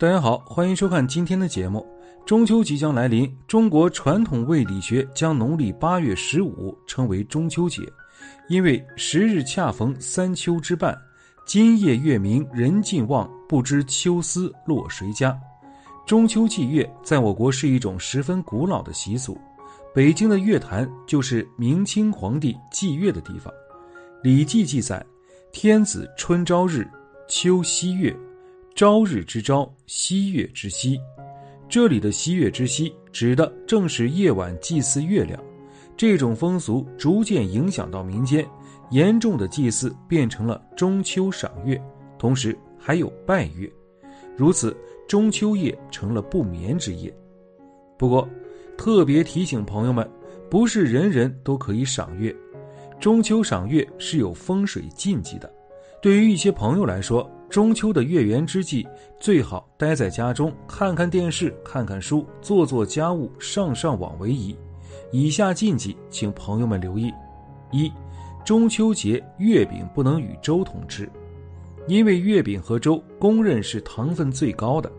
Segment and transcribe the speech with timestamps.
[0.00, 1.86] 大家好，欢迎收看今天的节目。
[2.24, 7.82] 中秋即将来临，中国传统卫理学将农历八月十五称为中秋节，
[8.48, 10.98] 因为十日恰逢三秋之半。
[11.44, 15.38] 今夜月明人尽望，不知秋思落谁家。
[16.06, 19.38] 中秋祭月在我国是一种十分古老的习俗。
[19.94, 23.52] 北京的月坛就是明清皇帝祭月的地方。
[24.22, 25.04] 《礼记》记载
[25.52, 26.88] ：“天子春朝日，
[27.28, 28.16] 秋夕月。”
[28.80, 30.98] 朝日之朝，夕月之夕。
[31.68, 35.38] 这里的夕月之夕，指的正是夜晚祭祀月亮。
[35.98, 38.42] 这种风俗逐渐影响到民间，
[38.90, 41.78] 严重的祭祀变成了中秋赏月，
[42.18, 43.70] 同时还有拜月。
[44.34, 44.74] 如此，
[45.06, 47.14] 中秋夜成了不眠之夜。
[47.98, 48.26] 不过，
[48.78, 50.10] 特别提醒朋友们，
[50.48, 52.34] 不是人人都可以赏月。
[52.98, 55.52] 中秋赏月是有风水禁忌的。
[56.00, 58.86] 对于一些朋友来说，中秋的月圆之际，
[59.18, 64.56] 最好待在家中看看电视、看看书、做做家务、上上网为宜。
[65.10, 67.12] 以下禁忌，请朋友们留意：
[67.72, 67.90] 一、
[68.44, 71.10] 中秋节月饼不能与粥同吃，
[71.88, 74.90] 因为月饼和粥公认是糖分最高的，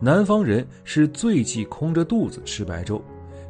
[0.00, 3.02] 南方人是最忌空着肚子吃白粥，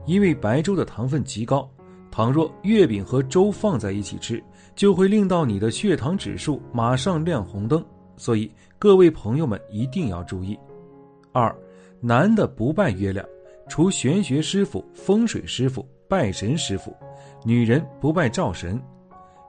[0.06, 1.68] 因为白粥的糖分极高。
[2.10, 4.42] 倘若月饼和粥放在一起吃，
[4.74, 7.84] 就会令到你的血糖指数马上亮红灯。
[8.16, 10.58] 所以，各位朋友们一定要注意：
[11.32, 11.54] 二，
[12.00, 13.26] 男的不拜月亮，
[13.68, 16.90] 除玄学师傅、风水师傅、拜神师傅；
[17.44, 18.80] 女人不拜灶神。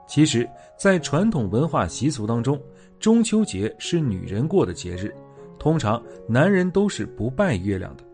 [0.06, 0.48] 其实，
[0.78, 2.60] 在传统文化习俗当中，
[2.98, 5.14] 中秋节是女人过的节日，
[5.58, 8.04] 通常男人都是不拜月亮的，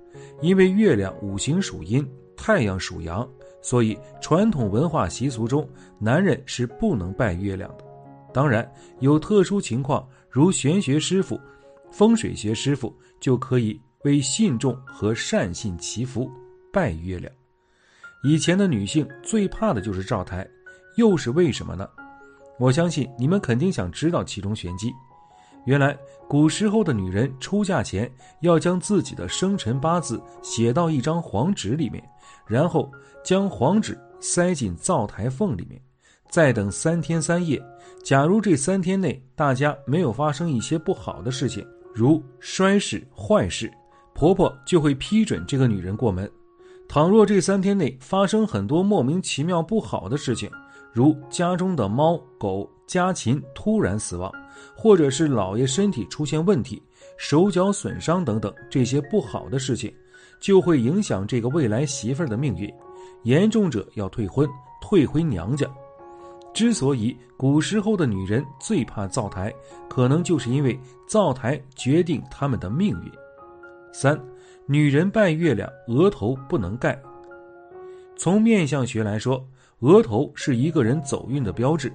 [0.41, 3.29] 因为月亮五行属阴，太阳属阳，
[3.63, 7.85] 所以传统文化习俗中，男人是不能拜月亮的。
[8.33, 10.05] 当然，有特殊情况，
[10.35, 11.41] 如玄学师傅、
[11.93, 16.29] 风水学师傅，就可以为信众和善信祈福、
[16.73, 17.33] 拜月亮。
[18.25, 20.45] 以前的女性最怕的就是灶台，
[20.97, 21.89] 又是为什么呢？
[22.59, 24.93] 我相信你们肯定想知道其中玄机。
[25.67, 25.97] 原来，
[26.29, 32.03] 古时候的女人出嫁前要将自己的生辰八字写到一张黄纸里面，
[32.45, 32.91] 然后
[33.25, 35.81] 将黄纸塞进灶台缝里面。
[36.29, 37.63] 再等三天三夜，
[38.03, 41.65] 假如这三天内大家没有发生一些不好的事情，
[41.95, 43.73] 如衰事坏事，
[44.15, 46.31] 婆婆就会批准这个女人过门。
[46.89, 50.51] 倘若这三天内发生很多莫名其妙不好的事情，
[50.93, 54.31] 如家中的猫狗、家禽突然死亡，
[54.77, 56.83] 或者是老爷身体出现问题、
[57.17, 59.93] 手脚损伤等等这些不好的事情，
[60.41, 62.73] 就会影响这个未来媳妇儿的命运，
[63.23, 64.49] 严重者要退婚，
[64.83, 65.67] 退回娘家。
[66.55, 69.53] 之所以古时候的女人最怕灶台，
[69.91, 70.79] 可能就是因为
[71.09, 73.11] 灶台决定她们的命运。
[73.93, 74.19] 三，
[74.65, 76.97] 女人拜月亮，额头不能盖。
[78.17, 79.45] 从面相学来说，
[79.81, 81.93] 额头是一个人走运的标志。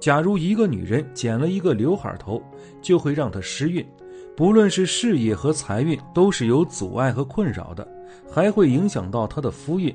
[0.00, 2.42] 假如一个女人剪了一个刘海头，
[2.80, 3.86] 就会让她失运，
[4.34, 7.86] 不论是事业和财运都是有阻碍和困扰的，
[8.30, 9.94] 还会影响到她的夫运，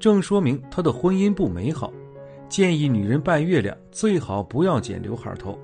[0.00, 1.92] 正说明她的婚姻不美好。
[2.48, 5.58] 建议女人拜月亮最好不要剪刘海头。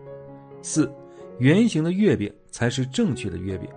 [0.63, 0.93] 四，
[1.39, 3.69] 圆形的月饼才是正确的月饼。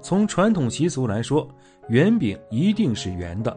[0.00, 1.48] 从传统习俗来说，
[1.88, 3.56] 圆饼一定是圆的，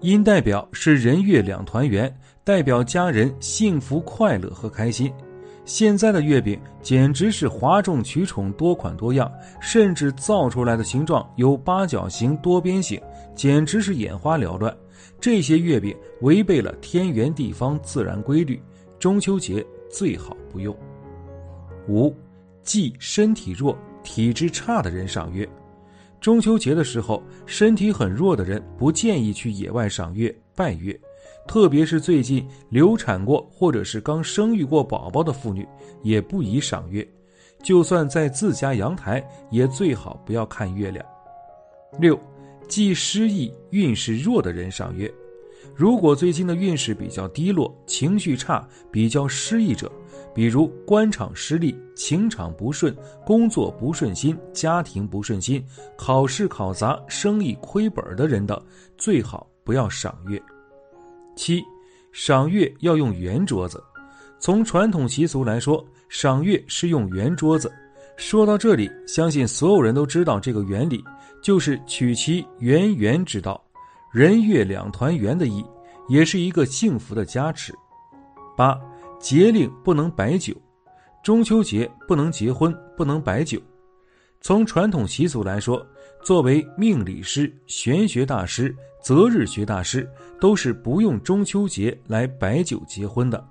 [0.00, 2.12] 因代表是人月两团圆，
[2.44, 5.12] 代表家人幸福快乐和开心。
[5.64, 9.30] 现在的月饼简直是哗众取宠，多款多样，
[9.60, 12.98] 甚至造出来的形状有八角形、多边形，
[13.34, 14.74] 简直是眼花缭乱。
[15.20, 18.62] 这些月饼违背了天圆地方自然规律，
[18.98, 20.76] 中秋节最好不用。
[21.88, 22.14] 五，
[22.62, 25.48] 忌身体弱、体质差的人赏月。
[26.20, 30.98] 中秋节的时候，身体很弱的人不建议去野外赏月、拜月，
[31.46, 35.66] 特别是最近流产过或者是刚生育过宝宝的妇女，
[36.02, 37.06] 也不宜赏月。
[37.62, 41.04] 就算在自家阳台，也最好不要看月亮。
[41.98, 42.18] 六。
[42.68, 45.12] 忌失意、运势弱的人赏月。
[45.74, 49.90] 如果最近的运势比较低落，情绪差，比较失意者，
[50.34, 52.94] 比如官场失利、情场不顺、
[53.24, 55.64] 工作不顺心、家庭不顺心、
[55.96, 58.60] 考试考砸、生意亏本的人的，
[58.96, 60.40] 最好不要赏月。
[61.36, 61.62] 七，
[62.12, 63.82] 赏月要用圆桌子。
[64.40, 67.70] 从传统习俗来说，赏月是用圆桌子。
[68.16, 71.04] 说到这里，相信所有人都知道这个原理，
[71.42, 73.62] 就是取其圆圆之道。
[74.12, 75.64] 人月两团圆的意，
[76.08, 77.74] 也是一个幸福的加持。
[78.56, 78.78] 八
[79.20, 80.54] 节令不能摆酒，
[81.22, 83.60] 中秋节不能结婚，不能摆酒。
[84.40, 85.84] 从传统习俗来说，
[86.22, 90.08] 作为命理师、玄学大师、择日学大师，
[90.40, 93.44] 都是不用中秋节来摆酒结婚的。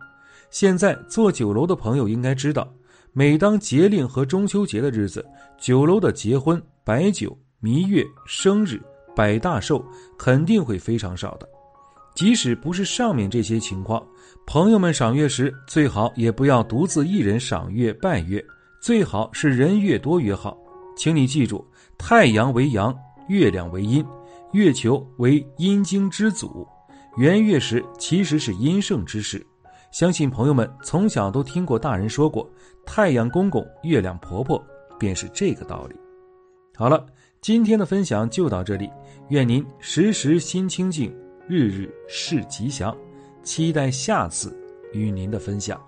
[0.49, 2.73] 现在做酒楼的朋友应该知道，
[3.11, 5.25] 每当节令和中秋节的日子，
[5.57, 8.81] 酒楼的结婚、摆酒、弥月、生日。
[9.15, 9.83] 百大寿
[10.15, 11.49] 肯定会非常少的，
[12.13, 14.05] 即使不是上面这些情况，
[14.45, 18.45] 朋友们赏月时最好也不要独自一人赏月拜月，
[18.79, 20.55] 最好是人越多越好。
[20.95, 21.67] 请你记住，
[21.97, 22.95] 太阳为阳，
[23.27, 24.05] 月亮为阴，
[24.51, 26.67] 月球为阴经之祖，
[27.17, 29.43] 圆月时其实是阴盛之时。
[29.91, 32.47] 相信朋友们从小都听过大人说过，
[32.85, 34.63] 太阳公公，月亮婆婆，
[34.99, 35.95] 便是这个道理。
[36.75, 37.03] 好了。
[37.39, 38.89] 今天的分享就到这里，
[39.29, 41.15] 愿您时时心清静，
[41.47, 42.95] 日日事吉祥，
[43.43, 44.53] 期待下次
[44.91, 45.79] 与您的分享。